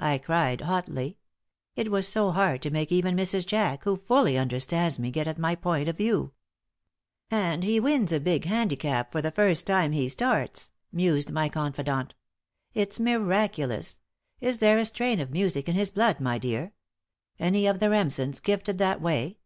[0.00, 1.16] I cried, hotly.
[1.76, 3.46] It was so hard to make even Mrs.
[3.46, 6.32] Jack, who fully understands me, get at my point of view.
[7.30, 12.14] "And he wins a big handicap the first time he starts," mused my confidante.
[12.74, 14.00] "It's miraculous!
[14.40, 16.72] Is there a strain of music in his blood, my dear?
[17.38, 19.38] Any of the Remsens gifted that way?"